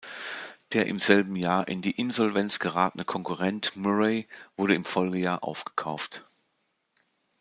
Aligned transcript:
Der 0.73 0.87
im 0.87 0.99
selben 0.99 1.35
Jahr 1.35 1.67
in 1.67 1.83
die 1.83 1.91
Insolvenz 1.91 2.57
geratene 2.57 3.05
Konkurrent 3.05 3.75
Murray 3.75 4.27
wurde 4.57 4.73
im 4.73 4.83
Folgejahr 4.83 5.43
aufgekauft. 5.43 6.25